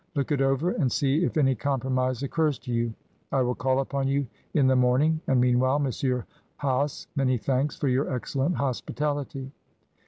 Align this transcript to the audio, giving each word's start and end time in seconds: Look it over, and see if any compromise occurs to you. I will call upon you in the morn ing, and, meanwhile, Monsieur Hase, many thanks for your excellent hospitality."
Look 0.15 0.31
it 0.31 0.41
over, 0.41 0.71
and 0.71 0.91
see 0.91 1.23
if 1.23 1.37
any 1.37 1.53
compromise 1.53 2.23
occurs 2.23 2.57
to 2.57 2.73
you. 2.73 2.91
I 3.31 3.43
will 3.43 3.53
call 3.53 3.81
upon 3.81 4.07
you 4.07 4.25
in 4.55 4.65
the 4.65 4.75
morn 4.75 5.03
ing, 5.03 5.21
and, 5.27 5.39
meanwhile, 5.39 5.77
Monsieur 5.77 6.25
Hase, 6.59 7.05
many 7.15 7.37
thanks 7.37 7.75
for 7.77 7.87
your 7.87 8.11
excellent 8.11 8.55
hospitality." 8.55 9.51